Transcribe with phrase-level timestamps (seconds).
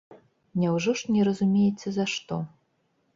[0.61, 2.39] Няўжо ж не разумееце за што?